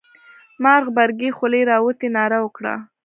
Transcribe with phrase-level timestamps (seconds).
[0.63, 2.75] مار غبرگې خولې را وتې ناره وکړه.